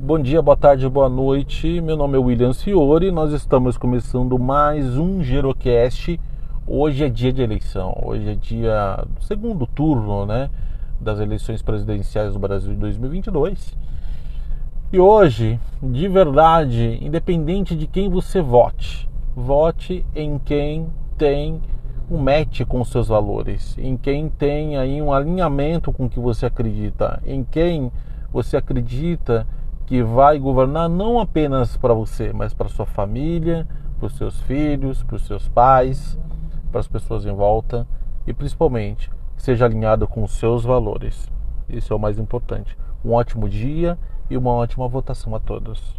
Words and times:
Bom 0.00 0.16
dia, 0.16 0.40
boa 0.40 0.56
tarde, 0.56 0.88
boa 0.88 1.08
noite. 1.08 1.80
Meu 1.80 1.96
nome 1.96 2.16
é 2.16 2.20
William 2.20 2.54
Fiore. 2.54 3.10
Nós 3.10 3.32
estamos 3.32 3.76
começando 3.76 4.38
mais 4.38 4.96
um 4.96 5.24
Gerocast. 5.24 6.20
Hoje 6.64 7.04
é 7.04 7.08
dia 7.08 7.32
de 7.32 7.42
eleição. 7.42 8.00
Hoje 8.04 8.30
é 8.30 8.34
dia 8.36 9.04
do 9.08 9.24
segundo 9.24 9.66
turno, 9.66 10.24
né, 10.24 10.50
das 11.00 11.18
eleições 11.18 11.62
presidenciais 11.62 12.32
do 12.32 12.38
Brasil 12.38 12.74
de 12.74 12.78
2022. 12.78 13.76
E 14.92 15.00
hoje, 15.00 15.58
de 15.82 16.06
verdade, 16.06 17.00
independente 17.02 17.74
de 17.74 17.88
quem 17.88 18.08
você 18.08 18.40
vote, 18.40 19.08
vote 19.34 20.06
em 20.14 20.38
quem 20.38 20.86
tem 21.18 21.60
um 22.08 22.18
match 22.18 22.62
com 22.68 22.80
os 22.80 22.88
seus 22.88 23.08
valores, 23.08 23.76
em 23.76 23.96
quem 23.96 24.28
tem 24.28 24.76
aí 24.76 25.02
um 25.02 25.12
alinhamento 25.12 25.92
com 25.92 26.06
o 26.06 26.08
que 26.08 26.20
você 26.20 26.46
acredita, 26.46 27.20
em 27.26 27.42
quem 27.42 27.90
você 28.32 28.56
acredita 28.56 29.44
que 29.88 30.02
vai 30.02 30.38
governar 30.38 30.86
não 30.86 31.18
apenas 31.18 31.78
para 31.78 31.94
você, 31.94 32.30
mas 32.30 32.52
para 32.52 32.68
sua 32.68 32.84
família, 32.84 33.66
para 33.98 34.06
os 34.06 34.18
seus 34.18 34.38
filhos, 34.42 35.02
para 35.02 35.16
os 35.16 35.26
seus 35.26 35.48
pais, 35.48 36.18
para 36.70 36.78
as 36.78 36.86
pessoas 36.86 37.24
em 37.24 37.32
volta 37.32 37.88
e 38.26 38.34
principalmente 38.34 39.10
seja 39.34 39.64
alinhado 39.64 40.06
com 40.06 40.22
os 40.22 40.32
seus 40.32 40.62
valores. 40.62 41.30
Isso 41.70 41.90
é 41.90 41.96
o 41.96 41.98
mais 41.98 42.18
importante. 42.18 42.76
Um 43.02 43.12
ótimo 43.12 43.48
dia 43.48 43.98
e 44.28 44.36
uma 44.36 44.50
ótima 44.50 44.86
votação 44.86 45.34
a 45.34 45.40
todos. 45.40 45.96